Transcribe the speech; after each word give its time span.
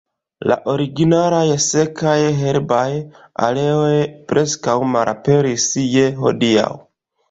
La 0.51 0.55
originalaj 0.71 1.43
sekaj, 1.65 2.15
herbaj 2.41 2.89
areoj 3.51 3.95
preskaŭ 4.35 4.79
malaperis 4.97 5.73
je 5.97 6.13
hodiaŭ. 6.27 6.71